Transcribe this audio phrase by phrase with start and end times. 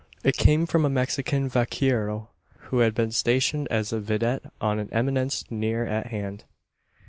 [0.23, 2.29] It came from a Mexican vaquero,
[2.61, 6.43] who had been stationed as a vidette on an eminence near at hand.